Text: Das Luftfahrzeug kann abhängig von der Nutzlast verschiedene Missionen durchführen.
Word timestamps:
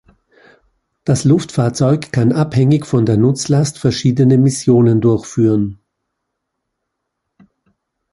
Das 1.03 1.25
Luftfahrzeug 1.25 2.11
kann 2.11 2.31
abhängig 2.31 2.87
von 2.87 3.05
der 3.05 3.17
Nutzlast 3.17 3.77
verschiedene 3.77 4.39
Missionen 4.39 4.99
durchführen. 4.99 5.77